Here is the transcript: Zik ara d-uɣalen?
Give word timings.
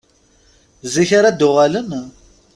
Zik 0.93 1.09
ara 1.17 1.37
d-uɣalen? 1.39 1.89